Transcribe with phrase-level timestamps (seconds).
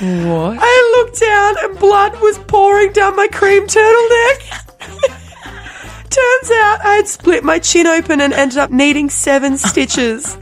[0.00, 0.58] What?
[0.60, 4.38] I looked down and blood was pouring down my cream turtleneck.
[6.08, 10.38] Turns out I had split my chin open and ended up needing seven stitches.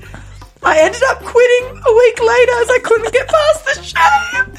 [0.63, 4.57] I ended up quitting a week later as I couldn't get past the shame.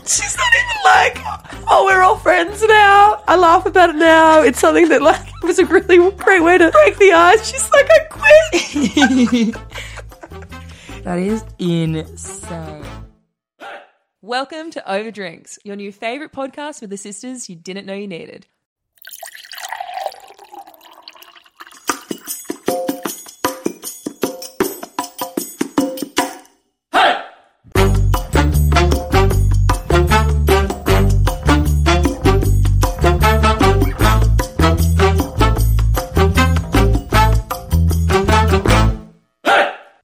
[0.06, 1.16] She's not even like,
[1.68, 3.22] oh, we're all friends now.
[3.28, 4.42] I laugh about it now.
[4.42, 7.48] It's something that like was a really great way to break the ice.
[7.48, 9.56] She's like, I quit.
[11.10, 12.84] That is insane.
[14.22, 18.46] Welcome to Overdrinks, your new favorite podcast with the sisters you didn't know you needed.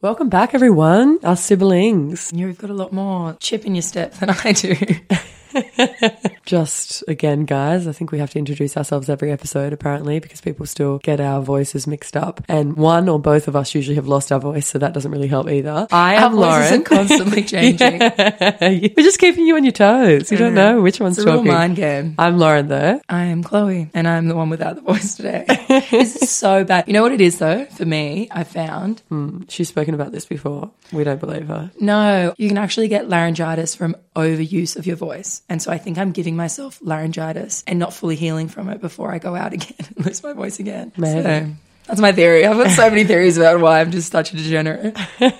[0.06, 1.18] Welcome back, everyone.
[1.24, 2.30] Our siblings.
[2.32, 4.76] You've got a lot more chip in your step than I do.
[6.44, 10.64] Just again, guys, I think we have to introduce ourselves every episode, apparently, because people
[10.66, 12.40] still get our voices mixed up.
[12.48, 15.26] And one or both of us usually have lost our voice, so that doesn't really
[15.28, 15.86] help either.
[15.90, 16.84] I am Lauren.
[16.84, 17.98] constantly changing.
[17.98, 20.30] We're just keeping you on your toes.
[20.30, 21.52] You don't know which one's It's a real talking.
[21.52, 22.14] mind game.
[22.18, 23.00] I'm Lauren, though.
[23.08, 25.44] I am Chloe, and I'm the one without the voice today.
[25.90, 26.86] this is so bad.
[26.86, 29.02] You know what it is, though, for me, I found?
[29.08, 30.70] Hmm, she's spoken about this before.
[30.92, 31.70] We don't believe her.
[31.80, 35.42] No, you can actually get laryngitis from overuse of your voice.
[35.48, 39.12] And so I think I'm giving myself laryngitis and not fully healing from it before
[39.12, 40.92] I go out again and lose my voice again.
[40.96, 41.22] Maybe.
[41.22, 41.52] So
[41.86, 42.44] that's my theory.
[42.44, 44.96] I've got so many theories about why I'm just such a degenerate.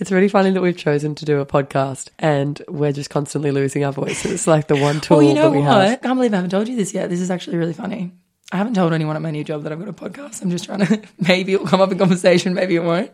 [0.00, 3.84] It's really funny that we've chosen to do a podcast and we're just constantly losing
[3.84, 5.66] our voices, like the one tool Well, you know that we what?
[5.66, 5.92] have.
[5.92, 7.10] I can't believe I haven't told you this yet.
[7.10, 8.12] This is actually really funny.
[8.50, 10.40] I haven't told anyone at my new job that I've got a podcast.
[10.40, 13.10] I'm just trying to, maybe it'll come up in conversation, maybe it won't.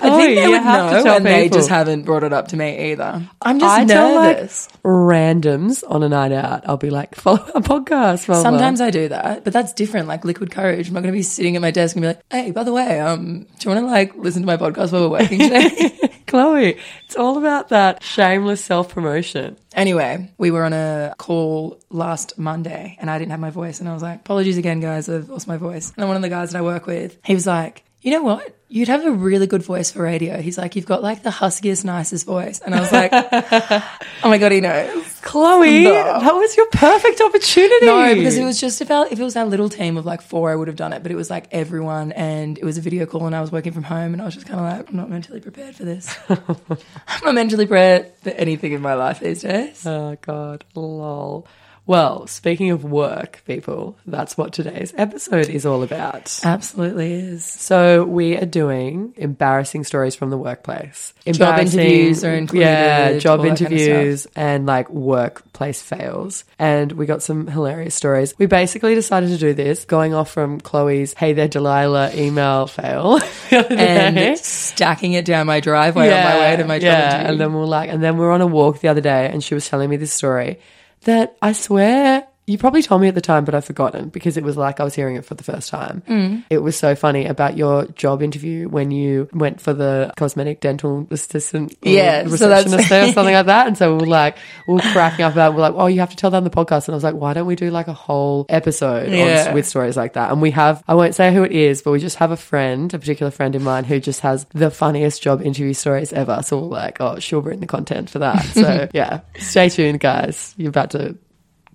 [0.00, 2.48] I think they would have to know, tell and they just haven't brought it up
[2.48, 3.28] to me either.
[3.40, 4.38] I'm just I tell like
[4.84, 6.68] randoms on a night out.
[6.68, 8.26] I'll be like, follow a podcast.
[8.26, 8.42] blah.
[8.42, 10.08] Sometimes I do that, but that's different.
[10.08, 10.88] Like liquid courage.
[10.88, 12.72] I'm not going to be sitting at my desk and be like, "Hey, by the
[12.72, 15.98] way, um, do you want to like listen to my podcast while we're working today?"
[16.26, 19.56] Chloe, it's all about that shameless self promotion.
[19.74, 23.88] anyway, we were on a call last Monday, and I didn't have my voice, and
[23.88, 25.08] I was like, "Apologies again, guys.
[25.08, 27.34] I've lost my voice." And then one of the guys that I work with, he
[27.34, 28.56] was like, "You know what?
[28.68, 31.84] You'd have a really good voice for radio." He's like, "You've got like the huskiest,
[31.84, 33.10] nicest voice," and I was like,
[34.22, 35.92] "Oh my god, he knows." Chloe, No.
[35.94, 37.86] that was your perfect opportunity.
[37.86, 40.50] No, because it was just about if it was our little team of like four,
[40.50, 41.02] I would have done it.
[41.02, 43.72] But it was like everyone, and it was a video call, and I was working
[43.72, 46.14] from home, and I was just kind of like, I'm not mentally prepared for this.
[46.28, 49.86] I'm not mentally prepared for anything in my life these days.
[49.86, 50.64] Oh, God.
[50.74, 51.46] Lol.
[51.84, 56.38] Well, speaking of work, people, that's what today's episode is all about.
[56.44, 57.44] Absolutely is.
[57.44, 61.12] So we are doing embarrassing stories from the workplace.
[61.26, 66.44] Job interviews are included, Yeah, job that kind of interviews and like workplace fails.
[66.56, 68.32] And we got some hilarious stories.
[68.38, 73.20] We basically decided to do this going off from Chloe's "Hey there, Delilah" email fail.
[73.52, 77.32] And stacking it down my driveway on my way to my job yeah, interview.
[77.32, 79.42] and then we're like, and then we we're on a walk the other day, and
[79.44, 80.58] she was telling me this story
[81.04, 84.44] that I swear you probably told me at the time, but I've forgotten because it
[84.44, 86.02] was like I was hearing it for the first time.
[86.06, 86.44] Mm.
[86.50, 91.06] It was so funny about your job interview when you went for the cosmetic dental
[91.10, 93.66] assistant, Yeah, so receptionist there or something like that.
[93.66, 94.36] And so we were like,
[94.68, 95.54] we were cracking up about, it.
[95.56, 96.86] we're like, oh, you have to tell that on the podcast.
[96.88, 99.96] And I was like, why don't we do like a whole episode on- with stories
[99.96, 100.30] like that?
[100.30, 102.92] And we have, I won't say who it is, but we just have a friend,
[102.92, 106.42] a particular friend of mine who just has the funniest job interview stories ever.
[106.44, 108.42] So we're like, oh, she'll bring the content for that.
[108.52, 110.54] So yeah, stay tuned, guys.
[110.58, 111.16] You're about to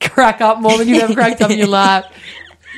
[0.02, 2.06] crack up more than you've ever cracked up in your life.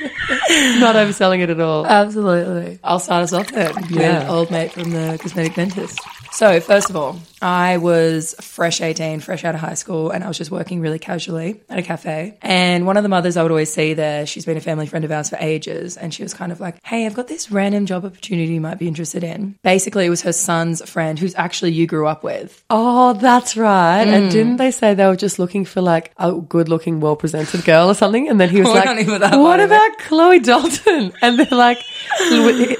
[0.00, 1.86] Not overselling it at all.
[1.86, 2.78] Absolutely.
[2.82, 3.74] I'll start us off then.
[3.90, 4.30] Yeah.
[4.30, 5.98] Old mate from the cosmetic dentist.
[6.32, 10.28] So, first of all, I was fresh 18, fresh out of high school, and I
[10.28, 12.38] was just working really casually at a cafe.
[12.42, 15.04] And one of the mothers I would always see there, she's been a family friend
[15.04, 17.86] of ours for ages, and she was kind of like, Hey, I've got this random
[17.86, 19.58] job opportunity you might be interested in.
[19.62, 22.62] Basically, it was her son's friend who's actually you grew up with.
[22.70, 24.04] Oh, that's right.
[24.06, 24.12] Mm.
[24.12, 27.64] And didn't they say they were just looking for like a good looking, well presented
[27.64, 28.28] girl or something?
[28.28, 31.12] And then he was like, not even that What about Chloe Dalton?
[31.22, 31.78] And they're like,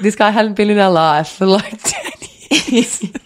[0.01, 2.10] This guy hadn't been in our life for like 10 years.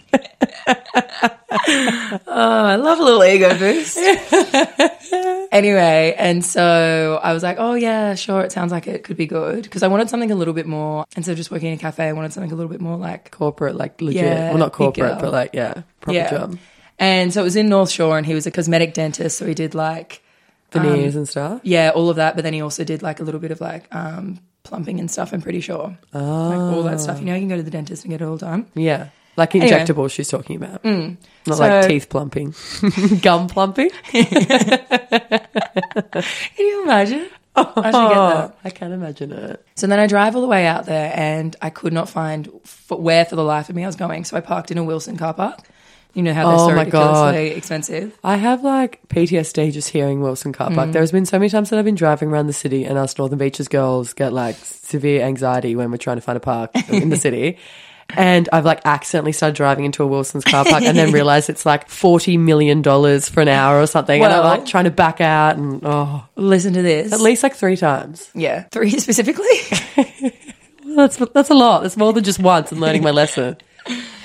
[2.27, 3.97] Oh, I love a little ego boost.
[5.51, 9.25] anyway, and so I was like, oh, yeah, sure, it sounds like it could be
[9.25, 9.63] good.
[9.63, 12.07] Because I wanted something a little bit more, instead of just working in a cafe,
[12.07, 14.23] I wanted something a little bit more like Corporate, like legit.
[14.23, 16.29] Yeah, well, not corporate, but like, yeah, proper yeah.
[16.29, 16.57] job.
[16.99, 19.53] And so it was in North Shore, and he was a cosmetic dentist, so he
[19.53, 20.21] did like
[20.71, 21.61] Veneers and stuff.
[21.63, 22.35] yeah, all of that.
[22.35, 25.31] But then he also did like a little bit of like um, plumping and stuff.
[25.33, 26.19] I'm pretty sure, oh.
[26.49, 27.19] like all that stuff.
[27.19, 28.65] You know, you can go to the dentist and get it all done.
[28.75, 29.09] Yeah.
[29.37, 29.69] Like Anyway.
[29.71, 29.85] Mm.
[29.85, 30.83] injectable, she's talking about.
[30.85, 31.17] Not
[31.47, 32.53] So- like teeth plumping.
[33.21, 33.89] Gum plumping?
[34.11, 35.41] Can
[36.57, 37.27] you imagine?
[37.57, 38.57] I should get that.
[38.65, 39.65] I can't imagine it.
[39.75, 42.91] So then I drive all the way out there and I could not find f-
[42.91, 44.25] where for the life of me I was going.
[44.25, 45.59] So I parked in a Wilson car park.
[46.15, 47.35] You know how they're Oh so my God.
[47.35, 48.17] ridiculously expensive.
[48.23, 50.75] I have like PTSD just hearing Wilson car Mm.
[50.75, 50.91] park.
[50.93, 53.37] There's been so many times that I've been driving around the city and us Northern
[53.37, 57.17] Beaches girls get like severe anxiety when we're trying to find a park in the
[57.27, 57.57] city.
[58.15, 61.65] And I've like accidentally started driving into a Wilson's car park and then realized it's
[61.65, 64.23] like $40 million for an hour or something.
[64.23, 67.11] and I'm like trying to back out and oh, Listen to this.
[67.11, 68.29] at least like three times.
[68.35, 68.63] Yeah.
[68.71, 69.43] Three specifically.
[70.95, 71.81] That's, that's a lot.
[71.81, 73.57] That's more than just once and learning my lesson.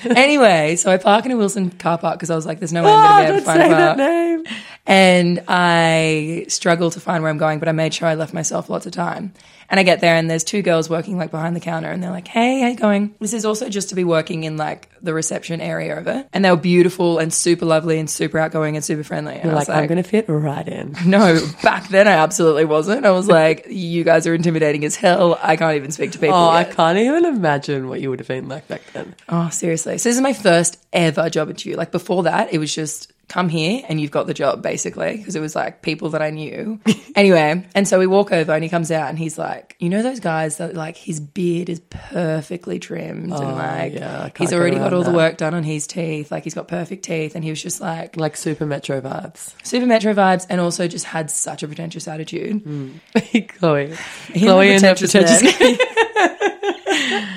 [0.15, 2.83] anyway, so I park in a Wilson car park because I was like, there's no
[2.83, 3.97] way I'm going to ah, be able to find a that park.
[3.97, 4.45] name.
[4.87, 8.69] And I struggle to find where I'm going, but I made sure I left myself
[8.69, 9.33] lots of time.
[9.69, 12.11] And I get there and there's two girls working like behind the counter and they're
[12.11, 13.15] like, Hey, how you going?
[13.19, 16.27] This is also just to be working in like the reception area of it.
[16.33, 19.35] And they were beautiful and super lovely and super outgoing and super friendly.
[19.35, 20.95] And You're I was like, I'm going to fit right in.
[21.05, 23.05] no, back then I absolutely wasn't.
[23.05, 25.39] I was like, you guys are intimidating as hell.
[25.41, 26.35] I can't even speak to people.
[26.35, 29.15] Oh, I can't even imagine what you would have been like back then.
[29.29, 29.97] Oh, seriously.
[29.97, 31.75] So this is my first ever job interview.
[31.75, 35.37] Like before that, it was just come here and you've got the job basically because
[35.37, 36.81] it was like people that I knew.
[37.15, 40.03] anyway, and so we walk over and he comes out and he's like, you know
[40.03, 44.51] those guys that like his beard is perfectly trimmed and oh, like Oh, yeah, he's
[44.51, 46.29] already got all the work done on his teeth.
[46.29, 49.53] Like he's got perfect teeth and he was just like Like Super Metro vibes.
[49.63, 52.65] super metro vibes and also just had such a pretentious attitude.
[52.65, 53.47] Mm.
[53.57, 53.95] Chloe.
[54.33, 55.87] Him Chloe and her pretentious pretentious.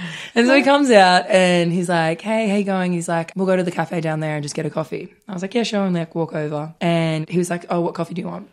[0.36, 2.92] And so he comes out and he's like, Hey, how you going?
[2.92, 5.14] He's like, We'll go to the cafe down there and just get a coffee.
[5.28, 5.84] I was like, Yeah, sure.
[5.84, 6.74] And like walk over.
[6.80, 8.50] And he was like, Oh, what coffee do you want?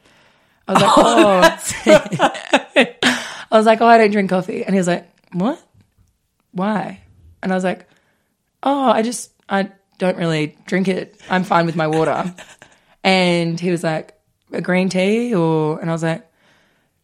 [0.67, 0.91] I was like,
[1.87, 2.27] Oh,
[2.75, 2.95] oh.
[3.51, 4.63] I was like, Oh, I don't drink coffee.
[4.63, 5.61] And he was like, What?
[6.51, 7.01] Why?
[7.41, 7.87] And I was like,
[8.61, 11.19] Oh, I just I don't really drink it.
[11.29, 12.33] I'm fine with my water.
[13.03, 14.13] And he was like,
[14.53, 16.30] A green tea or and I was like,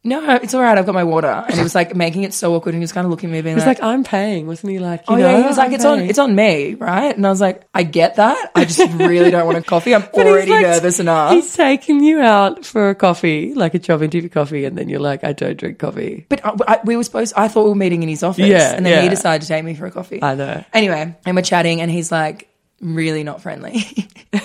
[0.07, 1.27] No, it's all right, I've got my water.
[1.27, 3.33] And he was like making it so awkward and he was kind of looking at
[3.33, 4.79] me being He was like, I'm paying, wasn't he?
[4.79, 6.09] Like, oh, you Oh know, yeah, he was like, I'm it's on, paying.
[6.09, 7.15] it's on me, right?
[7.15, 8.51] And I was like, I get that.
[8.55, 9.93] I just really don't want a coffee.
[9.93, 11.33] I'm But he's already like- nervous enough.
[11.33, 15.01] He's taking you out for a coffee, like a job interview coffee, and then you're
[15.01, 16.25] like, I don't drink coffee.
[16.29, 17.33] But I, I- we were supposed.
[17.35, 19.09] I thought we were meeting in his office, Yeah, and then he yeah.
[19.09, 20.23] decided to take me for a coffee.
[20.23, 20.63] I know.
[20.73, 22.47] Anyway, and we're chatting, and he's like,
[22.79, 23.83] really not friendly.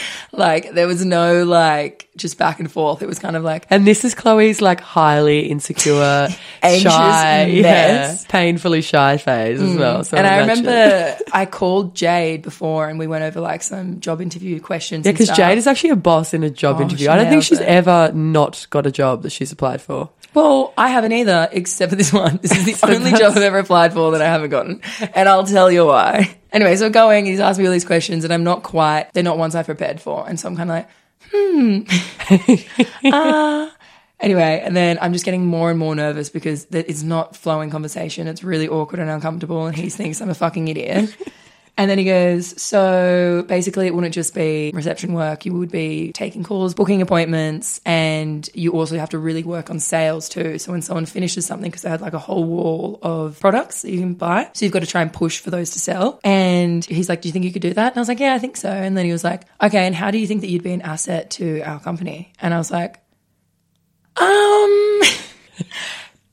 [0.32, 3.02] like there was no like just back and forth.
[3.02, 6.28] It was kind of like, And this is Chloe's like highly insecure,
[6.62, 9.78] Anxious shy, yeah, painfully shy phase as mm.
[9.78, 10.04] well.
[10.04, 14.20] So and I remember I called Jade before, and we went over like some job
[14.20, 15.06] interview questions.
[15.06, 15.32] Yeah, because.
[15.32, 17.08] Jade is actually a boss in a job Oh, interview.
[17.08, 17.66] I don't think she's it.
[17.66, 20.10] ever not got a job that she's applied for.
[20.34, 22.38] Well, I haven't either, except for this one.
[22.40, 24.80] This is the So only that's- job I've ever applied for that I haven't gotten.
[25.14, 26.36] And I'll tell you why.
[26.52, 29.38] Anyway, so going, he's asked me all these questions, and I'm not quite, they're not
[29.38, 30.28] ones I've prepared for.
[30.28, 30.88] And so I'm kind of like,
[31.32, 33.06] hmm.
[33.10, 33.70] uh,
[34.20, 38.26] anyway, and then I'm just getting more and more nervous because it's not flowing conversation.
[38.28, 41.16] It's really awkward and uncomfortable, and he thinks I'm a fucking idiot.
[41.82, 45.44] And then he goes, So basically, it wouldn't just be reception work.
[45.44, 49.80] You would be taking calls, booking appointments, and you also have to really work on
[49.80, 50.60] sales too.
[50.60, 53.90] So when someone finishes something, because they had like a whole wall of products that
[53.90, 56.20] you can buy, so you've got to try and push for those to sell.
[56.22, 57.88] And he's like, Do you think you could do that?
[57.88, 58.70] And I was like, Yeah, I think so.
[58.70, 60.82] And then he was like, Okay, and how do you think that you'd be an
[60.82, 62.32] asset to our company?
[62.40, 63.00] And I was like,
[64.18, 65.00] Um.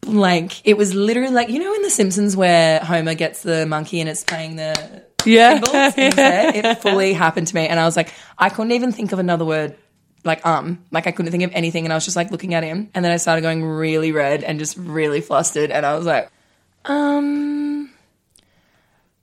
[0.02, 0.62] blank.
[0.64, 4.10] It was literally like you know in The Simpsons where Homer gets the monkey and
[4.10, 5.54] it's playing the Yeah.
[5.56, 6.56] cymbals in his head?
[6.56, 9.46] It fully happened to me, and I was like, I couldn't even think of another
[9.46, 9.76] word.
[10.26, 12.64] Like um, like I couldn't think of anything, and I was just like looking at
[12.64, 16.06] him, and then I started going really red and just really flustered, and I was
[16.06, 16.30] like,
[16.86, 17.90] um,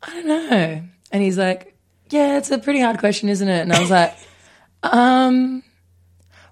[0.03, 0.83] I don't know.
[1.13, 1.75] And he's like,
[2.11, 3.61] Yeah, it's a pretty hard question, isn't it?
[3.61, 4.17] And I was like,
[4.83, 5.63] um,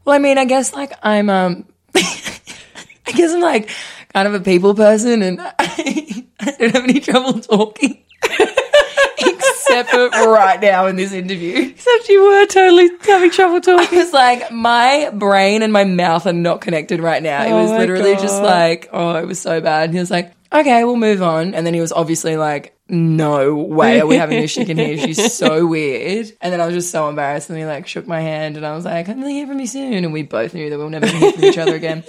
[0.04, 3.70] well, I mean, I guess like I'm um, I guess I'm like
[4.12, 8.02] kind of a people person, and I, I don't have any trouble talking.
[9.82, 11.70] Right now in this interview.
[11.70, 13.98] Except you were totally having trouble talking.
[13.98, 17.42] was like, my brain and my mouth are not connected right now.
[17.44, 19.84] It Oh was my literally just like, oh, it was so bad.
[19.84, 21.54] And he was like, okay, we'll move on.
[21.54, 24.98] And then he was obviously like, no way are we having this chicken here.
[24.98, 26.30] She's so weird.
[26.40, 27.48] And then I was just so embarrassed.
[27.48, 29.58] And he like shook my hand and I was like, I'm going to hear from
[29.58, 30.04] you soon.
[30.04, 32.04] And we both knew that we'll never hear from each other again.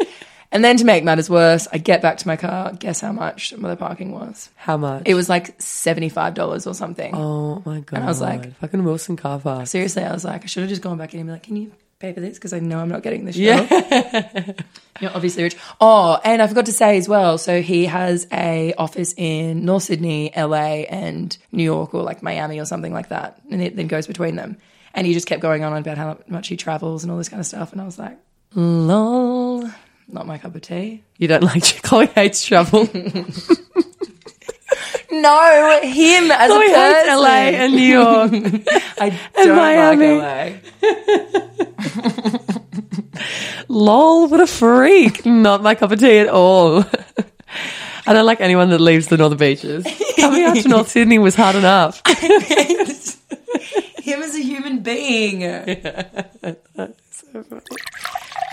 [0.55, 2.71] And then to make matters worse, I get back to my car.
[2.71, 4.49] Guess how much the parking was?
[4.55, 5.03] How much?
[5.05, 7.13] It was like $75 or something.
[7.13, 7.97] Oh my god!
[7.97, 9.67] And I was like- fucking Wilson car park.
[9.67, 11.57] Seriously, I was like, I should have just gone back in and be like, can
[11.57, 13.41] you pay for this because I know I'm not getting this show.
[13.41, 14.51] Yeah.
[15.01, 15.57] You're obviously rich.
[15.81, 17.37] Oh, and I forgot to say as well.
[17.37, 22.59] So he has a office in North Sydney, LA, and New York, or like Miami,
[22.59, 24.57] or something like that, and it then goes between them.
[24.93, 27.41] And he just kept going on about how much he travels and all this kind
[27.41, 28.17] of stuff, and I was like,
[28.53, 29.69] lol,
[30.07, 31.03] not my cup of tea.
[31.17, 32.87] You don't like Chloe hates travel.
[35.11, 37.19] No, him as Chloe a hates person.
[37.19, 38.31] LA and New York.
[38.99, 40.17] I don't Miami.
[40.17, 42.39] like LA.
[43.69, 45.23] Lol, what a freak.
[45.25, 46.83] Not my cup of tea at all.
[48.05, 49.85] I don't like anyone that leaves the northern beaches.
[50.17, 52.01] Coming out to North Sydney was hard enough.
[52.05, 52.41] him
[54.21, 55.43] as a human being.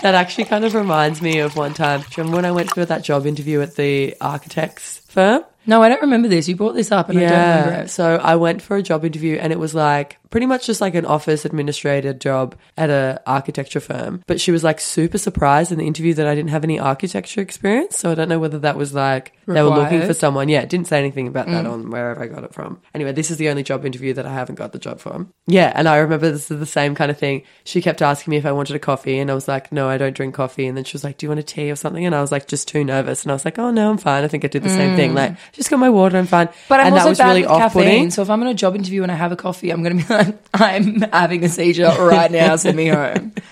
[0.03, 2.01] That actually kind of reminds me of one time.
[2.01, 5.45] Do you remember when I went for that job interview at the architects firm?
[5.65, 6.49] No, I don't remember this.
[6.49, 7.89] You brought this up and I don't remember it.
[7.89, 10.95] So I went for a job interview and it was like pretty much just like
[10.95, 14.23] an office administrator job at a architecture firm.
[14.25, 17.39] But she was like super surprised in the interview that I didn't have any architecture
[17.39, 17.97] experience.
[17.99, 20.49] So I don't know whether that was like they were looking for someone.
[20.49, 21.71] Yeah, didn't say anything about that mm.
[21.71, 22.81] on wherever I got it from.
[22.95, 25.31] Anyway, this is the only job interview that I haven't got the job from.
[25.45, 27.43] Yeah, and I remember this is the same kind of thing.
[27.63, 29.99] She kept asking me if I wanted a coffee and I was like, no, I
[29.99, 30.65] don't drink coffee.
[30.65, 32.07] And then she was like, do you want a tea or something?
[32.07, 33.21] And I was like, just too nervous.
[33.21, 34.23] And I was like, oh no, I'm fine.
[34.23, 35.11] I think I did the same thing.
[35.11, 35.15] Mm.
[35.15, 36.49] Like, just got my water, I'm fine.
[36.69, 37.89] But I'm and also that was bad really with off-putting.
[37.89, 38.11] caffeine.
[38.11, 40.07] So if I'm on a job interview and I have a coffee, I'm going to
[40.07, 40.22] be like,
[40.53, 42.55] I'm having a seizure right now.
[42.55, 43.33] Send me home.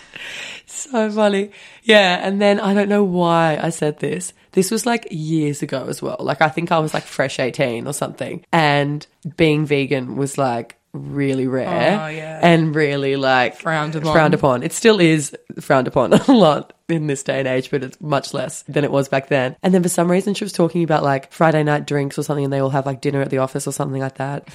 [0.66, 1.52] So funny.
[1.84, 2.20] Yeah.
[2.26, 4.34] And then I don't know why I said this.
[4.54, 6.18] This was like years ago as well.
[6.20, 8.44] Like I think I was like fresh 18 or something.
[8.52, 9.06] And
[9.38, 12.40] being vegan was like really rare Oh, yeah.
[12.42, 14.12] and really like Frowned upon.
[14.14, 14.64] Frowned upon.
[14.64, 18.34] It still is frowned upon a lot in this day and age, but it's much
[18.34, 19.56] less than it was back then.
[19.62, 22.46] And then for some reason she was talking about like Friday night drinks or something
[22.46, 24.48] and they all have like dinner at the office or something like that.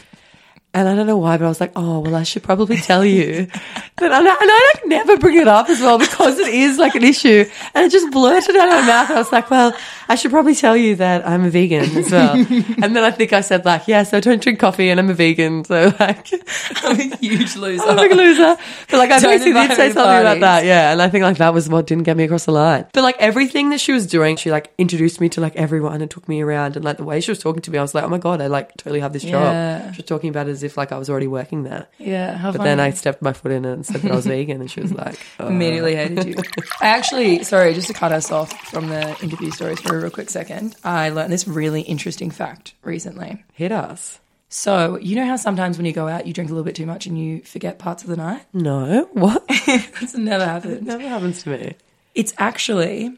[0.77, 3.03] And I don't know why, but I was like, oh, well, I should probably tell
[3.05, 3.49] you.
[3.99, 6.95] But I, and I like never bring it up as well because it is like
[6.97, 7.47] an issue.
[7.73, 9.11] And it just blurted out of my mouth.
[9.11, 9.73] I was like, well,
[10.07, 12.35] I should probably tell you that I'm a vegan as well.
[12.37, 15.15] and then I think I said like, yes, I don't drink coffee and I'm a
[15.15, 15.65] vegan.
[15.65, 16.29] So like,
[16.85, 17.85] I'm a huge loser.
[17.85, 18.59] I'm a big loser.
[18.91, 20.67] But like, I Don't basically did say something about that.
[20.67, 20.93] Yeah.
[20.93, 22.85] And I think like that was what didn't get me across the line.
[22.93, 26.11] But like everything that she was doing, she like introduced me to like everyone and
[26.11, 26.77] took me around.
[26.77, 28.43] And like the way she was talking to me, I was like, oh my God,
[28.43, 29.79] I like totally have this Yeah.
[29.87, 29.95] job.
[29.95, 31.87] She was talking about it as if like I was already working there.
[31.99, 32.71] Yeah, how But funny.
[32.71, 34.93] then I stepped my foot in and said that I was vegan, and she was
[34.93, 35.47] like, oh.
[35.49, 36.09] immediately uh.
[36.09, 36.35] hated you.
[36.81, 40.11] I actually, sorry, just to cut us off from the interview stories for a real
[40.11, 43.45] quick second, I learned this really interesting fact recently.
[43.55, 44.21] hit us.
[44.49, 46.87] So, you know how sometimes when you go out, you drink a little bit too
[46.87, 48.45] much and you forget parts of the night?
[48.53, 49.45] No, what?
[49.69, 50.87] It's never happened.
[50.87, 51.75] Never happens to me.
[52.15, 53.17] It's actually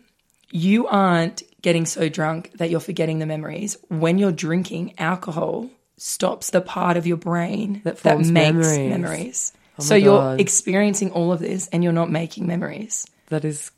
[0.51, 3.77] you aren't getting so drunk that you're forgetting the memories.
[3.89, 8.79] When you're drinking, alcohol stops the part of your brain That that, makes memories.
[8.79, 9.53] Oh memories.
[9.79, 13.07] my so you're experiencing all of this and you're not making memories.
[13.29, 13.71] That is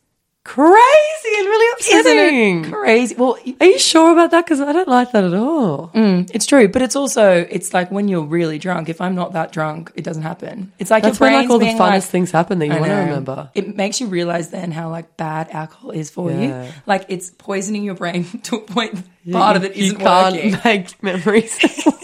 [0.42, 2.16] crazy and really upsetting.
[2.18, 3.14] Isn't it crazy?
[3.14, 4.44] Well, Are you sure about that?
[4.46, 5.90] Because I don't like that at all.
[5.94, 8.88] Mm, it's true, but it's also it's like when you're really drunk.
[8.88, 10.72] If I'm not that drunk, it doesn't happen.
[10.78, 12.86] It's like That's your when like all the funnest like, things happen that you want
[12.86, 13.50] to remember.
[13.54, 16.64] It makes you realize then how like bad alcohol is for Yeah.
[16.64, 16.72] you.
[16.86, 19.04] Like it's poisoning your brain to a point.
[19.30, 20.56] Part of it you isn't can't working.
[20.64, 21.58] make memories.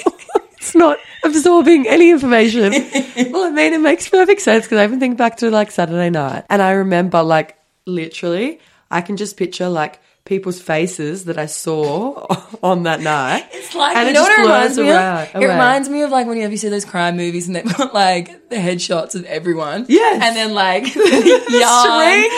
[0.67, 2.73] it's not absorbing any information.
[3.33, 6.11] well, I mean, it makes perfect sense because I even think back to like Saturday
[6.11, 7.57] night, and I remember like
[7.87, 12.27] literally, I can just picture like people's faces that I saw
[12.63, 13.47] on that night.
[13.53, 15.29] It's like And you it know what it reminds me around- of?
[15.29, 15.47] It away.
[15.47, 18.49] reminds me of like when you ever see those crime movies and they've got like
[18.51, 19.87] the headshots of everyone.
[19.89, 20.21] Yes.
[20.25, 22.29] And then like the yarn string,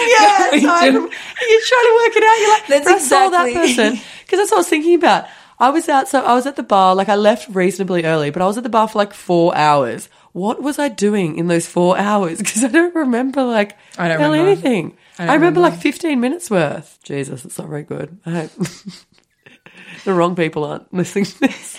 [0.60, 2.38] so you're trying to work it out.
[2.40, 3.92] You're like, That's I saw that person
[4.26, 5.24] because that's what I was thinking about.
[5.60, 6.94] I was out, so I was at the bar.
[6.94, 10.08] Like I left reasonably early, but I was at the bar for like four hours.
[10.32, 12.38] What was I doing in those four hours?
[12.42, 14.66] Because I don't remember like I don't barely remember.
[14.68, 14.96] anything.
[15.18, 15.60] I I, remember, remember.
[15.76, 16.98] like 15 minutes worth.
[17.02, 18.18] Jesus, it's not very good.
[18.24, 18.50] I hope
[20.04, 21.78] the wrong people aren't listening to this.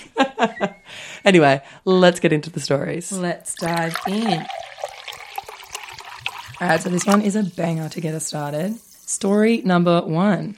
[1.25, 3.13] anyway, let's get into the stories.
[3.13, 4.45] Let's dive in.
[6.61, 8.77] All right, so this one is a banger to get us started.
[8.81, 10.57] Story number one.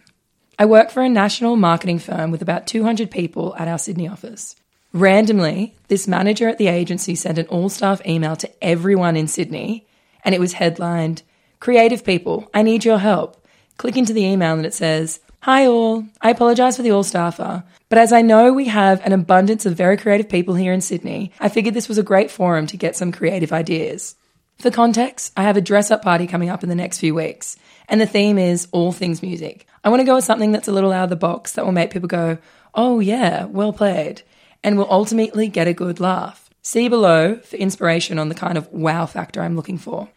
[0.62, 4.56] I work for a national marketing firm with about 200 people at our Sydney office.
[4.94, 9.88] Randomly, this manager at the agency sent an all staff email to everyone in Sydney,
[10.24, 11.24] and it was headlined
[11.60, 13.44] Creative people, I need your help.
[13.77, 17.63] Click into the email and it says, Hi all, I apologise for the all staffer,
[17.89, 21.32] but as I know we have an abundance of very creative people here in Sydney,
[21.39, 24.13] I figured this was a great forum to get some creative ideas.
[24.60, 27.58] For context, I have a dress up party coming up in the next few weeks,
[27.89, 29.65] and the theme is all things music.
[29.83, 31.71] I want to go with something that's a little out of the box that will
[31.71, 32.38] make people go,
[32.75, 34.21] oh yeah, well played,
[34.63, 36.50] and will ultimately get a good laugh.
[36.61, 40.09] See below for inspiration on the kind of wow factor I'm looking for.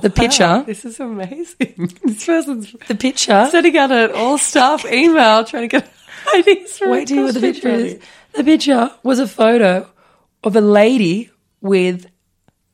[0.00, 1.92] The picture, This is amazing.
[2.04, 3.48] This person's the picture.
[3.50, 5.90] sending out an all staff email trying to get
[6.34, 7.98] ideas for Wait till you what the picture is.
[8.34, 9.90] The picture was a photo
[10.44, 12.06] of a lady with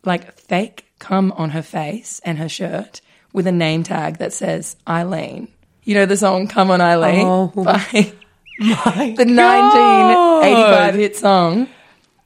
[0.04, 3.00] like fake cum on her face and her shirt
[3.32, 5.48] with a name tag that says Eileen.
[5.86, 7.46] You know the song "Come On Eileen" Oh.
[7.54, 8.12] by
[8.58, 11.68] the 1985 hit song.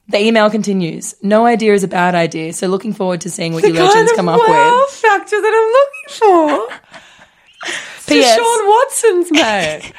[0.09, 1.15] The email continues.
[1.21, 4.27] No idea is a bad idea, so looking forward to seeing what you legends come
[4.27, 4.95] up wow with.
[4.95, 6.77] factor that I'm looking for.
[8.07, 8.35] P.S.
[8.35, 9.93] Sean Watson's mate.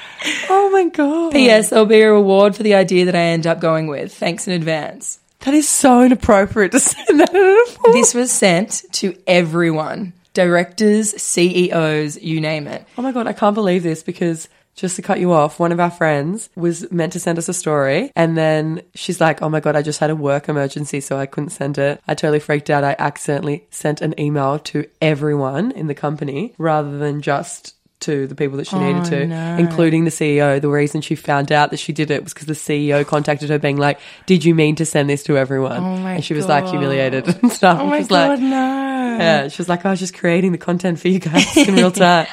[0.50, 1.33] oh my god.
[1.33, 1.71] P.S.
[1.71, 4.12] There'll be a reward for the idea that I end up going with.
[4.12, 5.21] Thanks in advance.
[5.40, 7.40] That is so inappropriate to send that in
[7.88, 7.92] a.
[7.92, 12.87] This was sent to everyone directors, CEOs, you name it.
[12.97, 15.81] Oh my god, I can't believe this because just to cut you off, one of
[15.81, 19.61] our friends was meant to send us a story and then she's like, Oh my
[19.61, 22.01] god, I just had a work emergency so I couldn't send it.
[22.09, 22.85] I totally freaked out.
[22.85, 28.35] I accidentally sent an email to everyone in the company rather than just to the
[28.35, 29.57] people that she needed to, no.
[29.57, 30.61] including the CEO.
[30.61, 33.59] The reason she found out that she did it was because the CEO contacted her
[33.59, 35.81] being like, Did you mean to send this to everyone?
[35.83, 37.81] Oh and she was like humiliated and stuff.
[37.81, 39.17] Oh my like, god, no.
[39.19, 41.91] yeah, she was like, I was just creating the content for you guys in real
[41.93, 42.27] time.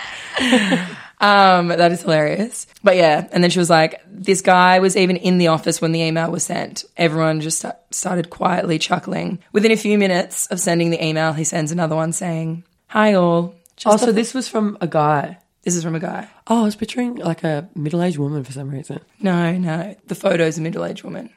[1.22, 2.66] Um, that is hilarious.
[2.82, 5.92] But yeah, and then she was like, this guy was even in the office when
[5.92, 6.86] the email was sent.
[6.96, 9.40] Everyone just sta- started quietly chuckling.
[9.52, 13.54] Within a few minutes of sending the email, he sends another one saying, Hi all.
[13.76, 15.40] Just Oh, so this was from a guy.
[15.70, 16.28] This is from a guy.
[16.48, 19.00] Oh, I was picturing like a middle aged woman for some reason.
[19.22, 19.96] No, no.
[20.08, 21.30] The photo's a middle aged woman.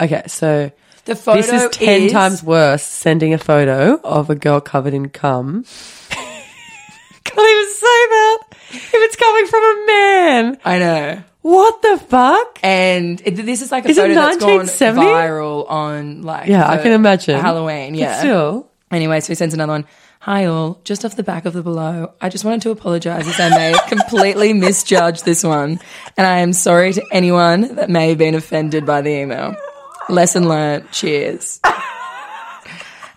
[0.00, 0.72] Okay, so
[1.04, 5.10] The photo this is 10 times worse sending a photo of a girl covered in
[5.10, 5.64] cum.
[7.24, 8.38] Can't even say that
[8.72, 10.58] if it's coming from a man.
[10.64, 11.22] I know.
[11.42, 12.58] What the fuck?
[12.64, 15.06] And it, this is like a Is it photo that's gone 1970?
[15.06, 17.38] viral on like Yeah, I can imagine.
[17.40, 17.92] Halloween.
[17.92, 18.18] But Yeah.
[18.18, 18.68] still.
[18.90, 19.86] Anyway, so he sends another one.
[20.22, 23.40] Hi all, just off the back of the below, I just wanted to apologise as
[23.40, 25.80] I may have completely misjudged this one,
[26.16, 29.56] and I am sorry to anyone that may have been offended by the email.
[30.08, 30.88] Lesson learned.
[30.92, 31.58] Cheers.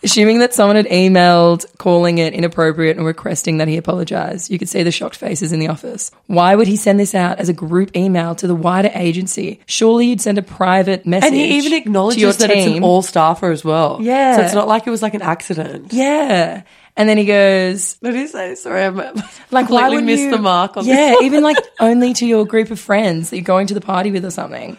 [0.01, 4.69] Assuming that someone had emailed calling it inappropriate and requesting that he apologise, you could
[4.69, 6.09] see the shocked faces in the office.
[6.25, 9.59] Why would he send this out as a group email to the wider agency?
[9.67, 11.27] Surely you'd send a private message.
[11.27, 13.99] And he even acknowledges that it's an all staffer as well.
[14.01, 14.37] Yeah.
[14.37, 15.93] So it's not like it was like an accident.
[15.93, 16.63] Yeah.
[16.97, 18.55] And then he goes, What is say?
[18.55, 22.13] Sorry, I'm like, completely why would missed you, the mark on Yeah, even like only
[22.13, 24.77] to your group of friends that you're going to the party with or something.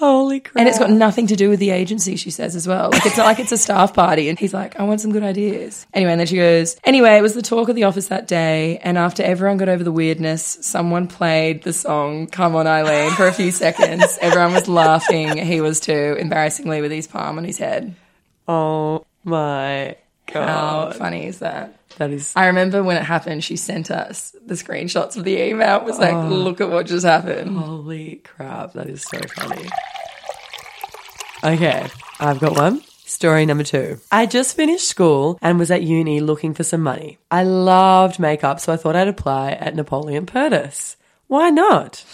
[0.00, 0.56] Holy crap.
[0.56, 2.88] And it's got nothing to do with the agency, she says as well.
[2.90, 4.30] Like, it's not like it's a staff party.
[4.30, 5.86] And he's like, I want some good ideas.
[5.92, 8.78] Anyway, and then she goes, Anyway, it was the talk of the office that day.
[8.78, 13.26] And after everyone got over the weirdness, someone played the song Come On Eileen for
[13.26, 14.18] a few seconds.
[14.22, 15.36] Everyone was laughing.
[15.36, 17.94] He was too, embarrassingly, with his palm on his head.
[18.48, 19.96] Oh my
[20.32, 21.76] How funny is that?
[21.98, 25.76] That is I remember when it happened, she sent us the screenshots of the email.
[25.78, 26.28] It was like, oh.
[26.28, 27.56] look at what just happened.
[27.56, 28.72] holy crap.
[28.74, 29.68] That is so funny.
[31.42, 31.86] Okay,
[32.18, 32.82] I've got one.
[33.04, 33.98] Story number two.
[34.12, 37.18] I just finished school and was at uni looking for some money.
[37.30, 40.96] I loved makeup, so I thought I'd apply at Napoleon Perdis.
[41.26, 42.04] Why not?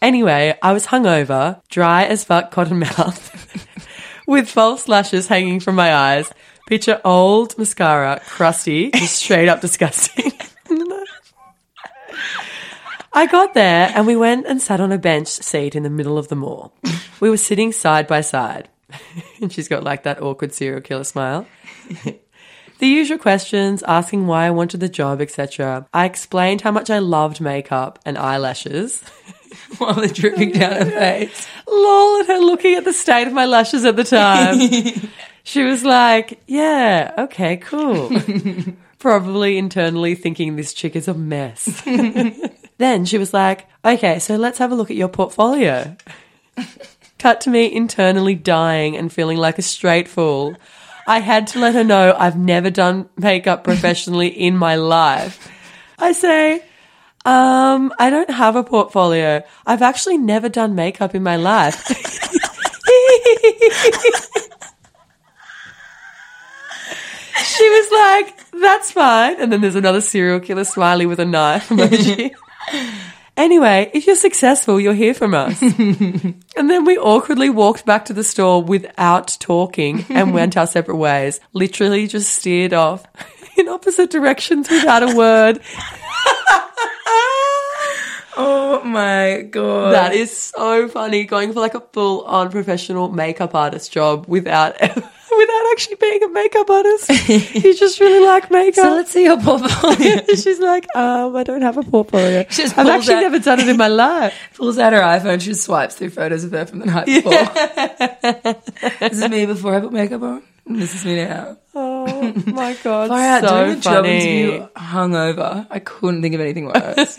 [0.00, 3.86] Anyway, I was hungover, dry as fuck cotton mouth,
[4.26, 6.32] with false lashes hanging from my eyes.
[6.70, 10.30] Picture old mascara, crusty, just straight up disgusting.
[13.12, 16.16] I got there and we went and sat on a bench seat in the middle
[16.16, 16.72] of the mall.
[17.18, 18.68] We were sitting side by side.
[19.40, 21.44] and she's got like that awkward serial killer smile.
[22.04, 25.88] the usual questions, asking why I wanted the job, etc.
[25.92, 29.02] I explained how much I loved makeup and eyelashes.
[29.78, 31.48] While they're dripping down her face.
[31.66, 34.60] Lol, at her looking at the state of my lashes at the time.
[35.50, 38.08] she was like, yeah, okay, cool.
[39.00, 41.82] Probably internally thinking this chick is a mess.
[42.78, 45.96] then she was like, okay, so let's have a look at your portfolio.
[47.18, 50.54] Cut to me internally dying and feeling like a straight fool.
[51.08, 55.50] I had to let her know I've never done makeup professionally in my life.
[55.98, 56.62] I say,
[57.24, 59.42] um, I don't have a portfolio.
[59.66, 61.84] I've actually never done makeup in my life.
[67.44, 69.40] she was like, that's fine.
[69.40, 72.34] And then there's another serial killer smiley with a knife emoji.
[73.36, 75.60] anyway, if you're successful, you'll hear from us.
[75.62, 80.96] and then we awkwardly walked back to the store without talking and went our separate
[80.96, 81.40] ways.
[81.52, 83.04] Literally just steered off
[83.56, 85.60] in opposite directions without a word.
[88.42, 89.92] Oh my god.
[89.94, 91.24] That is so funny.
[91.24, 96.28] Going for like a full on professional makeup artist job without without actually being a
[96.28, 97.08] makeup artist.
[97.28, 98.84] you just really like makeup.
[98.84, 100.22] so let's see your portfolio.
[100.28, 102.40] She's like, um, I don't have a portfolio.
[102.48, 104.34] I've actually out- never done it in my life.
[104.54, 107.32] Pulls out her iPhone, she just swipes through photos of her from the night before.
[109.00, 110.42] this is me before I put makeup on.
[110.66, 111.56] This is me now.
[111.74, 114.40] Oh my god, Far out, so doing a job funny.
[114.42, 115.66] interview hungover.
[115.70, 117.16] I couldn't think of anything worse.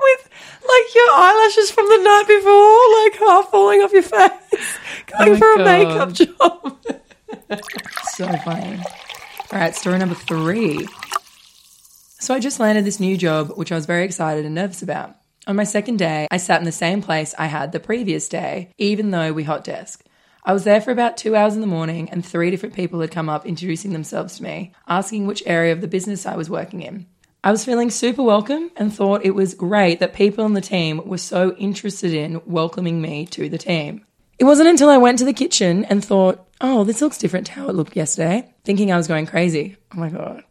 [0.00, 0.28] With
[0.68, 4.78] like your eyelashes from the night before, like half falling off your face,
[5.14, 6.78] oh going my for a makeup job.
[8.14, 8.78] so funny.
[9.52, 10.86] All right, story number three.
[12.20, 15.16] So I just landed this new job, which I was very excited and nervous about.
[15.46, 18.70] On my second day, I sat in the same place I had the previous day,
[18.78, 20.04] even though we hot desk.
[20.44, 23.10] I was there for about two hours in the morning, and three different people had
[23.10, 26.82] come up introducing themselves to me, asking which area of the business I was working
[26.82, 27.06] in.
[27.44, 31.02] I was feeling super welcome and thought it was great that people on the team
[31.04, 34.06] were so interested in welcoming me to the team.
[34.38, 37.52] It wasn't until I went to the kitchen and thought, oh, this looks different to
[37.54, 39.76] how it looked yesterday, thinking I was going crazy.
[39.92, 40.44] Oh my God.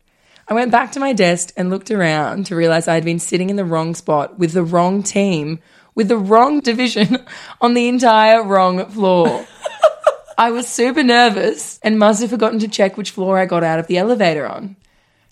[0.50, 3.50] I went back to my desk and looked around to realize I had been sitting
[3.50, 5.60] in the wrong spot with the wrong team,
[5.96, 7.26] with the wrong division
[7.62, 9.48] on the entire wrong floor.
[10.38, 13.80] I was super nervous and must have forgotten to check which floor I got out
[13.80, 14.76] of the elevator on.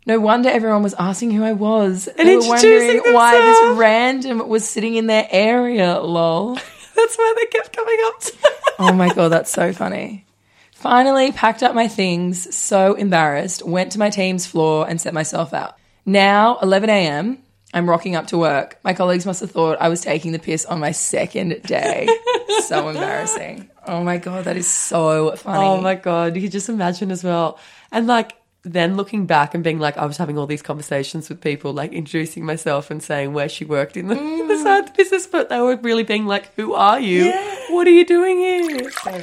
[0.06, 2.08] No wonder everyone was asking who I was.
[2.08, 6.56] And they were wondering why this random was sitting in their area, lol.
[6.96, 8.24] That's why they kept coming up
[8.80, 10.26] Oh my god, that's so funny.
[10.74, 15.54] Finally, packed up my things, so embarrassed, went to my team's floor and set myself
[15.54, 15.76] out.
[16.06, 18.80] Now, 11 a.m., I'm rocking up to work.
[18.84, 22.08] My colleagues must have thought I was taking the piss on my second day.
[22.66, 23.70] so embarrassing.
[23.86, 25.64] Oh my god, that is so funny.
[25.64, 27.60] Oh my god, you could just imagine as well.
[27.92, 31.42] And like then looking back and being like, I was having all these conversations with
[31.42, 34.64] people, like introducing myself and saying where she worked in the, the mm.
[34.64, 37.32] side of the business, but they were really being like, Who are you?
[37.70, 38.92] What are you doing here?
[38.92, 39.22] So.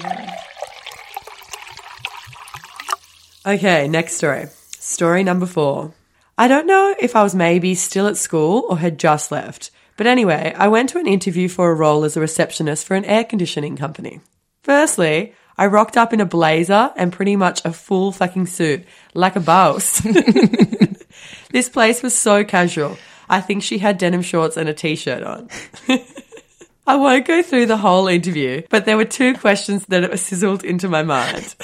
[3.46, 4.46] Okay, next story.
[4.78, 5.92] Story number four.
[6.38, 10.06] I don't know if I was maybe still at school or had just left, but
[10.06, 13.24] anyway, I went to an interview for a role as a receptionist for an air
[13.24, 14.20] conditioning company.
[14.62, 19.36] Firstly, I rocked up in a blazer and pretty much a full fucking suit, like
[19.36, 20.00] a boss.
[21.50, 22.98] this place was so casual.
[23.28, 25.48] I think she had denim shorts and a t shirt on.
[26.86, 30.88] I won't go through the whole interview, but there were two questions that sizzled into
[30.88, 31.56] my mind.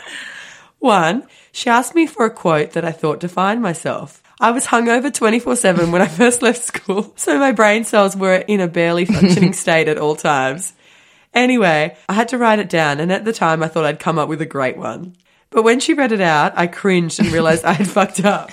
[0.78, 4.22] One, she asked me for a quote that I thought defined myself.
[4.40, 8.36] I was hungover 24 7 when I first left school, so my brain cells were
[8.36, 10.72] in a barely functioning state at all times.
[11.36, 14.18] Anyway, I had to write it down, and at the time I thought I'd come
[14.18, 15.14] up with a great one.
[15.50, 18.50] But when she read it out, I cringed and realized I had fucked up.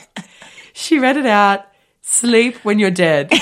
[0.73, 1.65] She read it out
[2.01, 3.31] sleep when you're dead.
[3.31, 3.41] and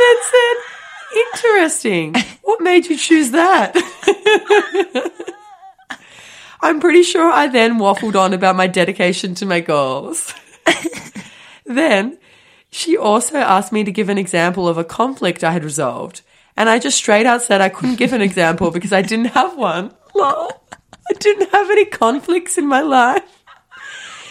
[0.00, 0.54] then said,
[1.34, 2.14] Interesting.
[2.42, 3.74] What made you choose that?
[6.60, 10.32] I'm pretty sure I then waffled on about my dedication to my goals.
[11.64, 12.18] then
[12.70, 16.22] she also asked me to give an example of a conflict I had resolved.
[16.56, 19.56] And I just straight out said I couldn't give an example because I didn't have
[19.56, 19.94] one.
[20.14, 20.50] Lol.
[21.08, 23.22] I didn't have any conflicts in my life.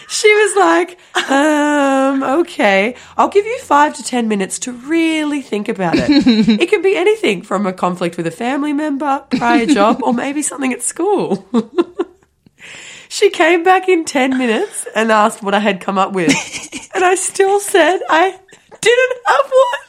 [0.08, 0.98] She was like,
[1.30, 6.08] um, okay, I'll give you five to 10 minutes to really think about it.
[6.60, 10.42] it can be anything from a conflict with a family member, prior job, or maybe
[10.42, 11.48] something at school.
[13.08, 16.32] she came back in 10 minutes and asked what I had come up with.
[16.96, 18.38] And I still said I
[18.80, 19.86] didn't have one.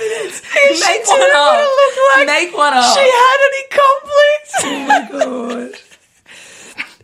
[0.30, 1.58] Make She one up.
[1.60, 2.96] look like Make one up.
[2.96, 4.54] She had any conflicts.
[4.64, 5.72] Oh my god.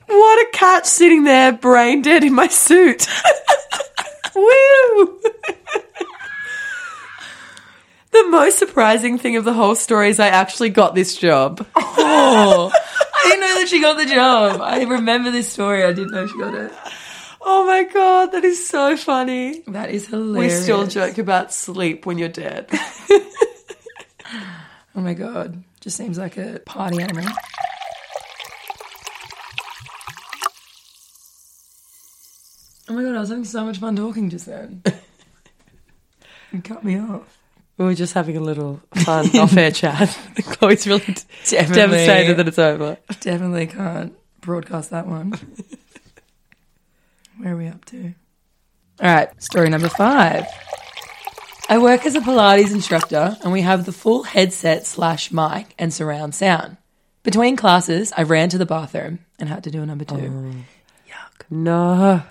[0.09, 3.09] What a catch sitting there, brain dead in my suit.
[4.37, 5.21] Woo!
[8.13, 11.67] the most surprising thing of the whole story is I actually got this job.
[11.75, 14.61] Oh, I didn't know that she got the job.
[14.63, 15.83] I remember this story.
[15.85, 16.73] I didn't know she got it.
[17.49, 19.61] Oh my god, that is so funny.
[19.69, 20.55] That is hilarious.
[20.59, 22.69] We still joke about sleep when you're dead.
[24.99, 27.27] Oh my god, just seems like a party animal.
[32.89, 34.83] Oh my god, I was having so much fun talking just then.
[36.53, 37.37] You cut me off.
[37.77, 40.17] We were just having a little fun off-air chat.
[40.45, 41.15] Chloe's really
[41.51, 42.97] devastated that it's over.
[43.21, 45.35] Definitely can't broadcast that one.
[47.39, 48.15] Where are we up to?
[49.01, 50.47] All right, story number five.
[51.69, 55.93] I work as a Pilates instructor and we have the full headset slash mic and
[55.93, 56.77] surround sound.
[57.23, 60.15] Between classes, I ran to the bathroom and had to do a number two.
[60.15, 61.11] Oh.
[61.11, 61.51] Yuck.
[61.51, 62.23] No.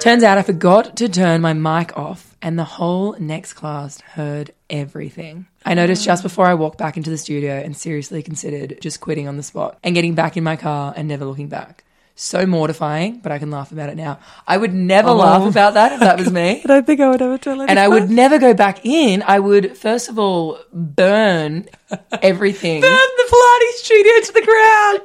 [0.00, 4.52] Turns out I forgot to turn my mic off, and the whole next class heard
[4.68, 5.46] everything.
[5.64, 9.28] I noticed just before I walked back into the studio and seriously considered just quitting
[9.28, 11.84] on the spot and getting back in my car and never looking back.
[12.22, 14.20] So mortifying, but I can laugh about it now.
[14.46, 15.16] I would never oh.
[15.16, 16.62] laugh about that if that was me.
[16.62, 17.68] I don't think I would ever tell anyone.
[17.68, 19.24] And I would never go back in.
[19.26, 21.68] I would, first of all, burn
[22.22, 22.80] everything.
[22.80, 25.00] burn the Pilates studio to the ground.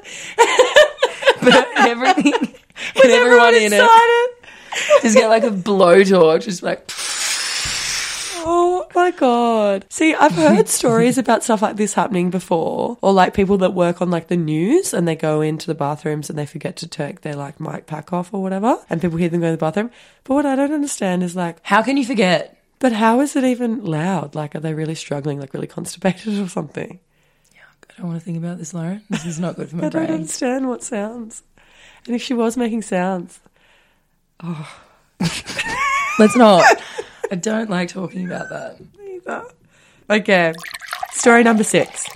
[1.42, 2.54] burn everything.
[3.02, 3.82] and everyone in it.
[5.02, 6.88] Just get like a blowtorch, just like.
[8.50, 9.86] Oh my god.
[9.90, 12.98] See, I've heard stories about stuff like this happening before.
[13.02, 16.30] Or like people that work on like the news and they go into the bathrooms
[16.30, 18.78] and they forget to take their like mic pack off or whatever.
[18.90, 19.92] And people hear them go to the bathroom.
[20.24, 22.54] But what I don't understand is like, How can you forget?
[22.80, 24.36] but how is it even loud?
[24.36, 27.00] Like, are they really struggling, like really constipated or something?
[27.54, 29.02] Yeah, I don't want to think about this, Lauren.
[29.10, 30.14] This is not good for I my don't brain.
[30.22, 31.42] understand what sounds.
[32.06, 33.40] And if she was making sounds,
[34.44, 34.78] oh.
[36.20, 36.64] Let's not.
[37.32, 39.52] I don't like talking about that.
[40.10, 40.54] Okay.
[41.12, 42.08] Story number six.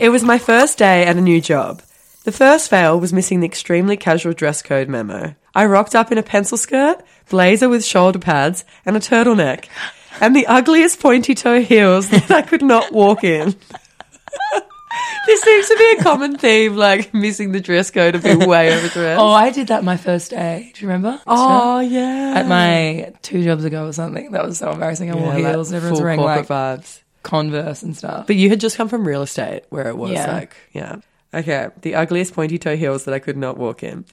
[0.00, 1.82] It was my first day at a new job.
[2.24, 5.34] The first fail was missing the extremely casual dress code memo.
[5.54, 9.66] I rocked up in a pencil skirt, blazer with shoulder pads, and a turtleneck,
[10.20, 13.54] and the ugliest pointy toe heels that I could not walk in.
[15.28, 18.74] this seems to be a common theme, like missing the dress code and being way
[18.76, 19.20] overdressed.
[19.20, 20.72] Oh, I did that my first day.
[20.74, 21.20] Do you remember?
[21.26, 22.32] Oh, yeah.
[22.36, 24.32] At my two jobs ago or something.
[24.32, 25.10] That was so embarrassing.
[25.10, 27.00] I wore Yeah, like heels and everyone's full wearing like corporate vibes.
[27.22, 28.26] Converse and stuff.
[28.26, 30.32] But you had just come from real estate where it was Yeah.
[30.32, 30.96] like, yeah.
[31.34, 34.06] Okay, the ugliest pointy toe heels that I could not walk in.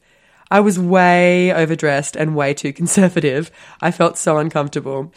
[0.52, 3.52] I was way overdressed and way too conservative.
[3.82, 5.14] I felt so uncomfortable.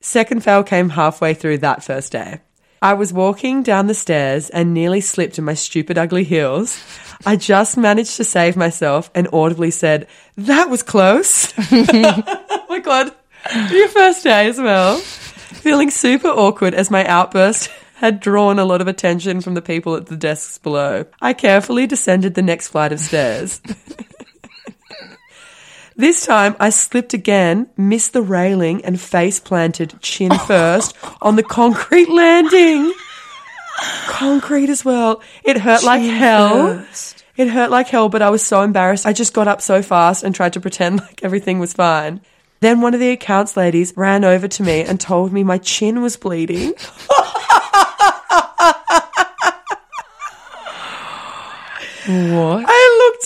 [0.00, 2.40] Second fail came halfway through that first day.
[2.84, 6.78] I was walking down the stairs and nearly slipped in my stupid ugly heels.
[7.24, 11.54] I just managed to save myself and audibly said, That was close.
[11.58, 13.14] oh my god.
[13.70, 14.98] Your first day as well.
[14.98, 19.94] Feeling super awkward as my outburst had drawn a lot of attention from the people
[19.94, 21.06] at the desks below.
[21.22, 23.62] I carefully descended the next flight of stairs.
[25.96, 31.42] This time I slipped again, missed the railing, and face planted chin first on the
[31.42, 32.92] concrete landing.
[34.06, 35.22] Concrete as well.
[35.44, 36.78] It hurt like hell.
[36.78, 37.24] first.
[37.36, 39.06] It hurt like hell, but I was so embarrassed.
[39.06, 42.20] I just got up so fast and tried to pretend like everything was fine.
[42.60, 46.00] Then one of the accounts ladies ran over to me and told me my chin
[46.00, 46.74] was bleeding.
[52.06, 52.66] What?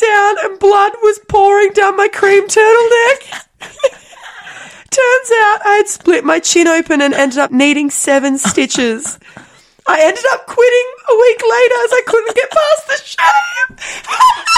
[0.01, 3.47] Down and blood was pouring down my cream turtleneck.
[4.91, 9.19] Turns out I had split my chin open and ended up needing seven stitches.
[9.87, 14.45] I ended up quitting a week later as I couldn't get past the shame.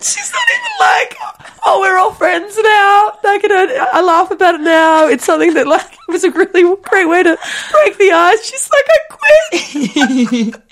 [0.00, 1.16] She's not even like,
[1.64, 3.18] oh, we're all friends now.
[3.24, 3.50] I can,
[3.92, 5.06] I laugh about it now.
[5.06, 7.38] It's something that like was a really great way to
[7.72, 8.44] break the ice.
[8.44, 10.62] She's like, I quit.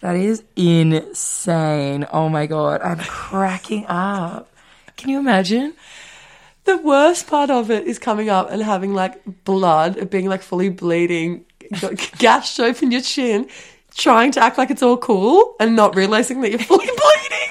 [0.00, 2.06] That is insane.
[2.12, 4.48] Oh my god, I'm cracking up.
[4.96, 5.74] Can you imagine?
[6.64, 10.42] The worst part of it is coming up and having like blood, it being like
[10.42, 11.46] fully bleeding,
[12.18, 13.48] gashed open your chin,
[13.96, 17.48] trying to act like it's all cool and not realizing that you're fully bleeding.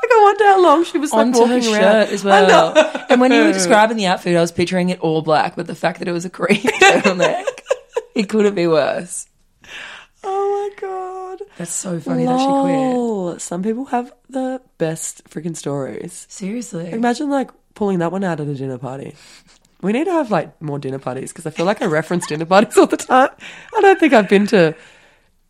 [0.00, 2.40] Like I wonder how long she was like Onto her walking shirt around as I
[2.46, 2.72] know.
[2.74, 3.06] well.
[3.10, 5.74] And when you were describing the outfit, I was picturing it all black, but the
[5.74, 7.44] fact that it was a cream turtleneck,
[8.14, 9.26] it couldn't be worse.
[10.24, 11.42] Oh my god.
[11.58, 12.54] That's so funny that she quit.
[12.54, 13.38] Lol.
[13.38, 16.26] Some people have the best freaking stories.
[16.28, 16.90] Seriously.
[16.90, 19.14] Imagine like pulling that one out at a dinner party.
[19.80, 22.44] We need to have like more dinner parties because I feel like I reference dinner
[22.46, 23.30] parties all the time.
[23.76, 24.74] I don't think I've been to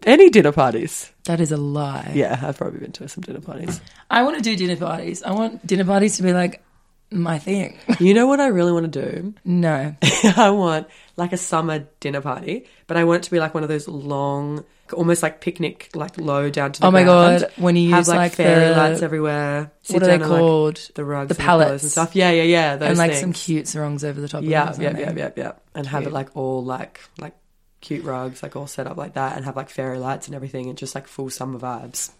[0.06, 1.10] any dinner parties.
[1.24, 2.12] That is a lie.
[2.14, 3.80] Yeah, I've probably been to some dinner parties.
[4.10, 5.22] I want to do dinner parties.
[5.22, 6.62] I want dinner parties to be like
[7.10, 7.78] my thing.
[8.00, 9.34] You know what I really want to do?
[9.44, 9.94] No.
[10.36, 13.62] I want like a summer dinner party, but I want it to be like one
[13.62, 16.96] of those long, almost like picnic, like low down to the ground.
[16.96, 17.40] Oh my ground.
[17.40, 19.72] God, when you have use, like, like, fairy the- lights everywhere.
[19.88, 20.90] What are they on, like, called?
[20.94, 21.82] the rugs, The pallets.
[21.82, 22.14] and stuff.
[22.14, 22.76] Yeah, yeah, yeah.
[22.76, 23.20] Those and like things.
[23.20, 24.94] some cute songs over the top Yeah, of it.
[24.94, 25.52] or yeah, yeah, yeah, yeah.
[25.74, 27.34] And have it like all like like
[27.80, 30.68] cute rugs, like all set up like that, and have like fairy lights and everything,
[30.68, 32.10] and just like full summer vibes.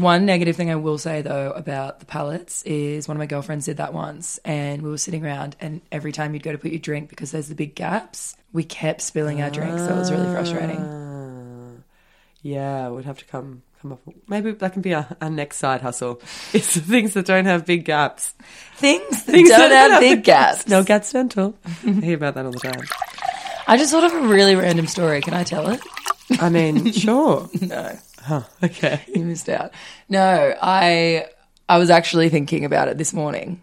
[0.00, 3.66] One negative thing I will say though about the pallets is one of my girlfriends
[3.66, 6.70] did that once, and we were sitting around, and every time you'd go to put
[6.70, 9.82] your drink because there's the big gaps, we kept spilling our drinks.
[9.82, 10.78] So it was really frustrating.
[10.78, 11.82] Ah,
[12.42, 14.00] yeah, we'd have to come come up.
[14.28, 16.20] Maybe that can be our, our next side hustle.
[16.52, 18.34] It's the things that don't have big gaps.
[18.74, 20.68] Things that Things don't that have big gaps.
[20.68, 21.54] No gaps dental.
[21.86, 22.84] I hear about that all the time.
[23.70, 25.20] I just thought of a really random story.
[25.20, 25.80] Can I tell it?
[26.40, 27.48] I mean, sure.
[27.60, 29.02] No, Huh, okay.
[29.14, 29.72] you missed out.
[30.08, 31.26] No, I
[31.68, 33.62] I was actually thinking about it this morning,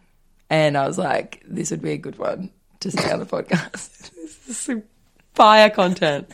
[0.49, 4.11] and I was like, this would be a good one to say on the podcast.
[4.47, 4.81] This is
[5.35, 6.31] fire content.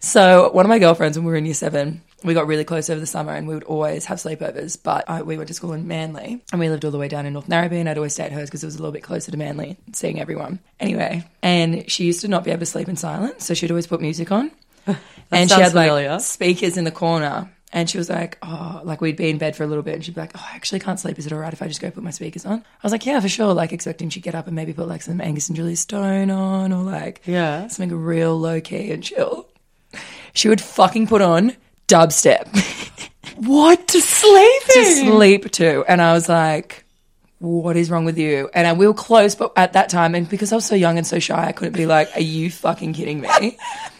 [0.00, 2.88] So one of my girlfriends, when we were in year seven, we got really close
[2.90, 4.78] over the summer, and we would always have sleepovers.
[4.82, 7.26] But I, we went to school in Manly, and we lived all the way down
[7.26, 7.80] in North Narrabeen.
[7.80, 9.76] and I'd always stay at hers because it was a little bit closer to Manly,
[9.92, 10.58] seeing everyone.
[10.80, 13.86] Anyway, and she used to not be able to sleep in silence, so she'd always
[13.86, 14.50] put music on,
[15.30, 16.18] and she had like familiar.
[16.18, 17.50] speakers in the corner.
[17.72, 20.04] And she was like, oh, like we'd be in bed for a little bit, and
[20.04, 21.18] she'd be like, oh, I actually can't sleep.
[21.18, 22.60] Is it all right if I just go put my speakers on?
[22.60, 23.52] I was like, yeah, for sure.
[23.52, 26.72] Like expecting she'd get up and maybe put like some Angus and Julia Stone on,
[26.72, 27.66] or like Yeah.
[27.66, 29.48] something real low key and chill.
[30.32, 31.56] She would fucking put on
[31.88, 32.46] dubstep
[33.36, 35.84] What to sleep to sleep to.
[35.86, 36.84] And I was like,
[37.38, 38.48] what is wrong with you?
[38.54, 40.96] And I, we were close, but at that time, and because I was so young
[40.96, 43.58] and so shy, I couldn't be like, are you fucking kidding me?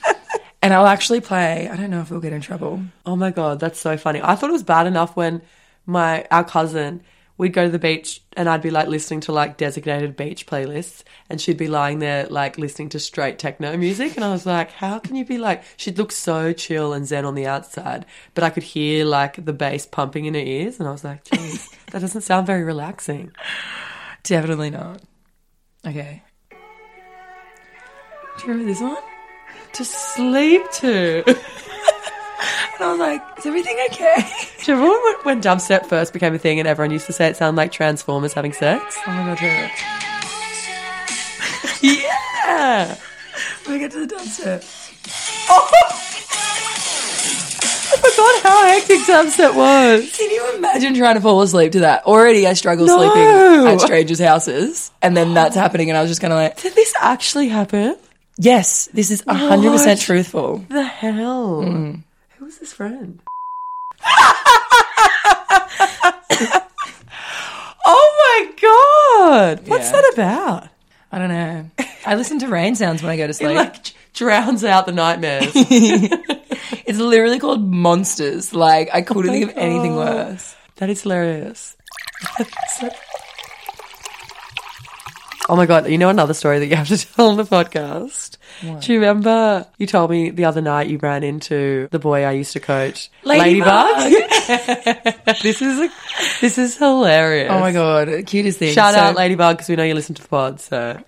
[0.63, 2.81] and I'll actually play, I don't know if we'll get in trouble.
[3.05, 4.23] Oh my god, that's so funny.
[4.23, 5.43] I thought it was bad enough when
[5.85, 7.03] my our cousin
[7.39, 11.03] we'd go to the beach and I'd be like listening to like designated beach playlists
[11.29, 14.73] and she'd be lying there like listening to straight techno music and I was like,
[14.73, 18.45] how can you be like she'd look so chill and zen on the outside, but
[18.45, 21.69] I could hear like the bass pumping in her ears and I was like, geez,
[21.93, 23.33] that doesn't sound very relaxing.
[24.23, 25.03] Definitely not.
[25.87, 26.23] Okay.
[26.51, 26.57] Do
[28.43, 28.97] you remember this one?
[29.75, 31.25] To sleep to.
[32.75, 34.17] And I was like, is everything okay?
[34.65, 37.37] Do you remember when, dubstep first became a thing and everyone used to say it
[37.37, 38.97] sounded like Transformers having sex?
[39.07, 39.71] Oh my god.
[41.83, 42.97] Yeah.
[43.69, 44.65] We get to the dubstep.
[45.49, 45.69] Oh!
[47.89, 50.17] I forgot how hectic dubstep was.
[50.17, 52.05] Can you imagine trying to fall asleep to that?
[52.05, 52.97] Already I struggle No.
[52.97, 54.91] sleeping at strangers' houses.
[55.03, 57.97] And then that's happening and I was just kind of like, Did this actually happen?
[58.39, 59.99] yes, this is 100% What?
[60.01, 60.65] truthful.
[60.69, 61.63] The hell?
[61.65, 62.03] Mm.
[62.39, 63.21] Who was this friend?
[67.87, 69.69] oh my god!
[69.69, 69.93] What's Yeah.
[69.93, 70.69] that about?
[71.13, 71.71] I don't know.
[72.05, 73.57] I listen to rain sounds when I go to It sleep.
[73.57, 75.53] like drowns out the nightmares.
[75.55, 78.53] it's literally called Monsters.
[78.53, 80.55] Like, I oh couldn't my think of anything worse.
[80.77, 81.77] that is hilarious.
[85.49, 85.89] Oh my god!
[85.89, 88.37] You know another story that you have to tell on the podcast.
[88.81, 92.33] Do you remember you told me the other night you ran into the boy I
[92.33, 93.97] used to coach, Ladybug.
[95.43, 95.89] this is a,
[96.41, 97.51] this is hilarious.
[97.53, 98.75] Oh my god, cutest thing.
[98.75, 100.61] Shout So- out Ladybug because we know you listen to the pod.
[100.61, 101.01] So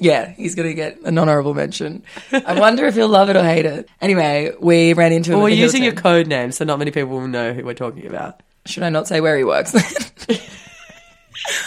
[0.00, 2.04] Yeah, he's gonna get an honourable mention.
[2.32, 3.88] I wonder if he'll love it or hate it.
[4.00, 5.38] Anyway, we ran into him.
[5.38, 8.06] Well, we're using your code name, so not many people will know who we're talking
[8.06, 8.40] about.
[8.64, 9.74] Should I not say where he works?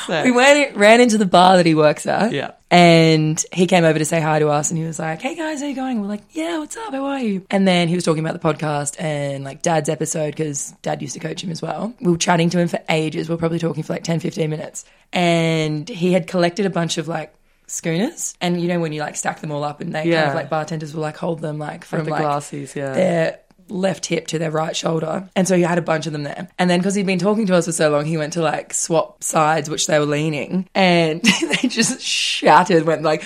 [0.08, 2.32] So, we went, ran into the bar that he works at.
[2.32, 2.52] Yeah.
[2.70, 5.62] And he came over to say hi to us and he was like, Hey guys,
[5.62, 6.02] how you going?
[6.02, 6.94] We're like, Yeah, what's up?
[6.94, 7.46] How are you?
[7.50, 11.14] And then he was talking about the podcast and like dad's episode because dad used
[11.14, 11.94] to coach him as well.
[12.00, 13.30] We were chatting to him for ages.
[13.30, 14.86] We are probably talking for like 10, 15 minutes.
[15.12, 17.34] And he had collected a bunch of like
[17.68, 18.36] schooners.
[18.42, 20.50] And you know, when you like stack them all up and they kind of like
[20.50, 22.94] bartenders will like hold them like from like the like glassies, yeah.
[22.94, 23.40] their
[23.72, 25.30] left hip to their right shoulder.
[25.36, 26.50] And so he had a bunch of them there.
[26.60, 28.74] And then because he'd been talking to us for so long, he went to like
[28.74, 31.22] swap sides, which they were leaning, and
[31.62, 33.24] they just shattered, went like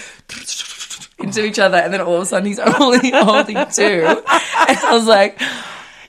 [1.20, 1.78] into each other.
[1.78, 4.06] And then all of a sudden he's only holding two.
[4.06, 5.42] And I was like,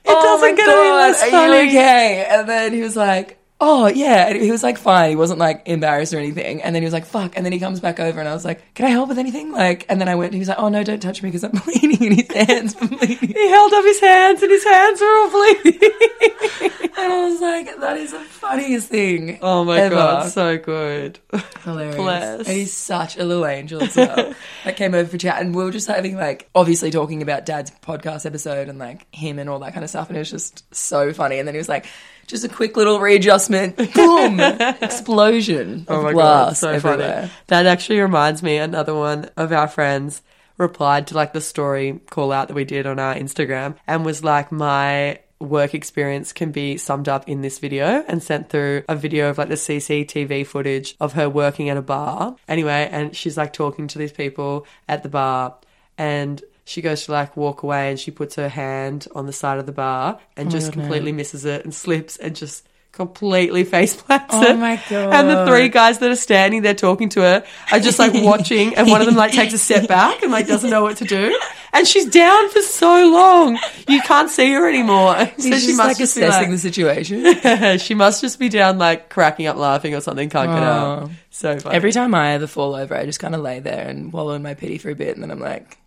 [0.07, 2.25] it doesn't oh get any less Are you okay?
[2.29, 5.09] And then he was like, Oh yeah, and he was like fine.
[5.09, 6.61] He wasn't like embarrassed or anything.
[6.61, 8.45] And then he was like, "Fuck!" And then he comes back over, and I was
[8.45, 10.33] like, "Can I help with anything?" Like, and then I went.
[10.33, 12.87] He was like, "Oh no, don't touch me because I'm bleeding," and his hands were
[12.87, 13.29] bleeding.
[13.29, 15.91] He held up his hands, and his hands were all bleeding.
[16.99, 19.37] And I was like, that is the funniest thing.
[19.43, 19.93] oh my ever.
[19.93, 21.19] god, so good.
[21.63, 21.95] Hilarious.
[21.95, 22.39] Bless.
[22.39, 24.33] And he's such a little angel as well.
[24.63, 27.69] that came over for chat and we were just having like obviously talking about dad's
[27.83, 30.73] podcast episode and like him and all that kind of stuff and it was just
[30.73, 31.37] so funny.
[31.37, 31.85] And then he was like,
[32.27, 33.77] just a quick little readjustment.
[33.93, 34.39] Boom.
[34.81, 37.15] Explosion oh of Oh my glass god, so everywhere.
[37.21, 37.31] funny.
[37.47, 40.21] That actually reminds me another one of our friends
[40.57, 44.23] replied to like the story call out that we did on our Instagram and was
[44.23, 48.95] like my work experience can be summed up in this video and sent through a
[48.95, 52.35] video of like the CCTV footage of her working at a bar.
[52.47, 55.55] Anyway, and she's like talking to these people at the bar
[55.97, 59.57] and she goes to like walk away and she puts her hand on the side
[59.57, 60.81] of the bar and oh just God, no.
[60.83, 64.57] completely misses it and slips and just completely face plants Oh it.
[64.57, 68.11] my And the three guys that are standing there talking to her are just like
[68.15, 70.97] watching and one of them like takes a step back and like doesn't know what
[70.97, 71.39] to do.
[71.73, 73.59] and she's down for so long.
[73.87, 75.15] You can't see her anymore.
[75.37, 77.77] So she must like just be assessing like- the situation.
[77.79, 80.29] she must just be down like cracking up laughing or something.
[80.29, 81.03] Can't get up.
[81.03, 81.11] Oh.
[81.29, 81.75] So funny.
[81.75, 84.41] Every time I ever fall over, I just kind of lay there and wallow in
[84.41, 85.77] my pity for a bit, and then I'm like,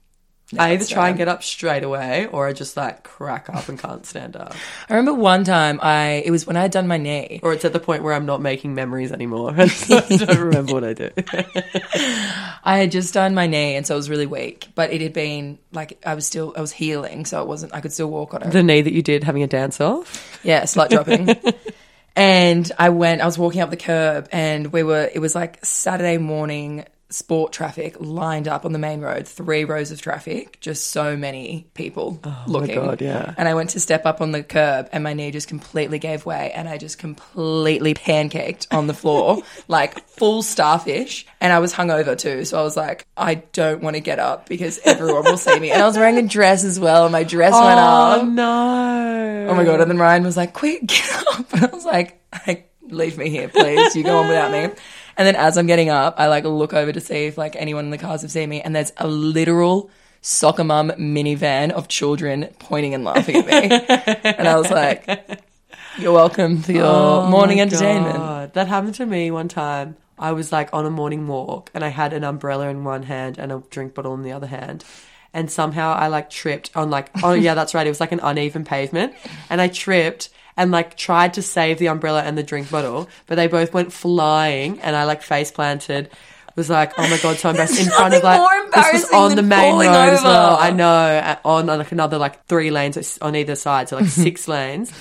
[0.58, 3.78] I either try and get up straight away or I just like crack up and
[3.78, 4.54] can't stand up.
[4.88, 7.40] I remember one time I it was when I had done my knee.
[7.42, 9.54] Or it's at the point where I'm not making memories anymore.
[9.58, 11.10] I don't remember what I do.
[12.64, 14.68] I had just done my knee, and so I was really weak.
[14.74, 17.74] But it had been like I was still I was healing, so it wasn't.
[17.74, 18.50] I could still walk on it.
[18.50, 20.40] the knee that you did having a dance off.
[20.42, 21.30] Yeah, slut dropping.
[22.16, 25.64] and I went, I was walking up the curb and we were, it was like
[25.64, 30.88] Saturday morning sport traffic lined up on the main road, three rows of traffic, just
[30.88, 32.76] so many people oh looking.
[32.76, 33.34] God, yeah.
[33.36, 36.24] And I went to step up on the curb and my knee just completely gave
[36.24, 41.26] way and I just completely pancaked on the floor, like full starfish.
[41.40, 42.44] And I was hungover too.
[42.44, 45.70] So I was like, I don't want to get up because everyone will see me.
[45.70, 48.22] And I was wearing a dress as well and my dress went oh, up.
[48.22, 49.46] Oh no.
[49.50, 49.80] Oh my god!
[49.80, 53.30] And then Ryan was like, "Quick, get up!" And I was like, like, "Leave me
[53.30, 53.96] here, please.
[53.96, 54.74] You go on without me."
[55.20, 57.84] And then as I'm getting up, I like look over to see if like anyone
[57.84, 59.90] in the cars have seen me, and there's a literal
[60.22, 63.68] soccer mum minivan of children pointing and laughing at me,
[64.24, 65.42] and I was like,
[65.98, 68.54] "You're welcome for your Oh morning entertainment." God.
[68.54, 69.98] That happened to me one time.
[70.18, 73.36] I was like on a morning walk and I had an umbrella in one hand
[73.36, 74.86] and a drink bottle in the other hand.
[75.34, 77.86] And somehow I like tripped on like, oh yeah, that's right.
[77.86, 79.12] It was like an uneven pavement.
[79.50, 80.30] And I tripped
[80.60, 83.94] and like tried to save the umbrella and the drink bottle, but they both went
[83.94, 86.10] flying and I like face planted.
[86.54, 89.36] Was like, oh my god, so embarrassed in front of like more this was on
[89.36, 90.54] the main road falling as well.
[90.54, 90.62] over.
[90.62, 94.46] I know, uh, on like another like three lanes on either side, so like six
[94.46, 94.92] lanes.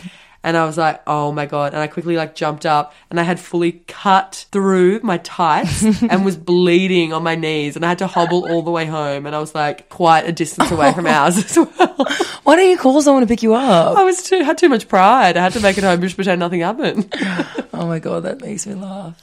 [0.42, 1.74] And I was like, oh my God.
[1.74, 6.24] And I quickly like jumped up and I had fully cut through my tights and
[6.24, 7.76] was bleeding on my knees.
[7.76, 9.26] And I had to hobble all the way home.
[9.26, 12.06] And I was like quite a distance away from ours as well.
[12.44, 13.98] Why don't you call someone to pick you up?
[13.98, 15.36] I was too, had too much pride.
[15.36, 17.14] I had to make it home just pretend nothing happened.
[17.72, 19.16] Oh my god, that makes me laugh.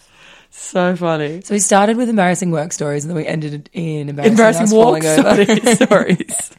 [0.50, 1.42] So funny.
[1.42, 5.02] So we started with embarrassing work stories, and then we ended in embarrassing, Embarrassing walk
[5.02, 5.74] stories.
[5.74, 6.52] stories.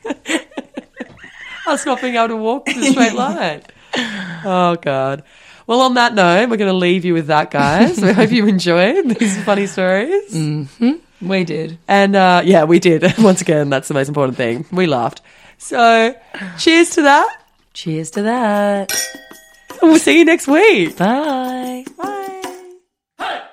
[1.65, 3.63] Us not being able to walk in a straight line.
[4.45, 5.23] Oh God.
[5.65, 7.99] Well, on that note, we're going to leave you with that, guys.
[7.99, 10.33] we hope you enjoyed these funny stories.
[11.19, 11.77] We did.
[11.87, 13.03] And uh, yeah, we did.
[13.17, 14.65] Once again, that's the most important thing.
[14.71, 15.21] We laughed.
[15.57, 16.15] So,
[16.57, 17.41] cheers to that.
[17.73, 18.93] Cheers to that.
[19.81, 20.95] And we'll see you next week.
[20.95, 21.83] Bye.
[21.97, 23.43] Bye.